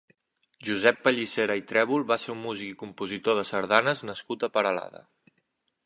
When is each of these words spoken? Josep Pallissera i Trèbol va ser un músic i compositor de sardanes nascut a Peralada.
Josep 0.67 1.01
Pallissera 1.07 1.57
i 1.59 1.63
Trèbol 1.73 2.07
va 2.13 2.17
ser 2.23 2.33
un 2.37 2.41
músic 2.47 2.71
i 2.73 2.79
compositor 2.81 3.39
de 3.41 3.45
sardanes 3.53 4.03
nascut 4.11 4.49
a 4.49 4.55
Peralada. 4.57 5.07